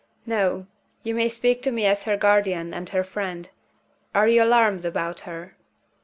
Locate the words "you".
1.03-1.13, 4.27-4.41